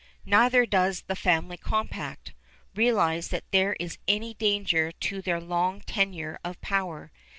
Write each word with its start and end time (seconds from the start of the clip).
Neither 0.25 0.65
does 0.65 1.03
the 1.03 1.15
family 1.15 1.57
compact 1.57 2.33
realize 2.73 3.27
that 3.27 3.43
there 3.51 3.73
is 3.73 3.99
any 4.07 4.33
danger 4.33 4.91
to 4.91 5.21
their 5.21 5.39
long 5.39 5.81
tenure 5.81 6.39
of 6.43 6.59
power. 6.59 7.11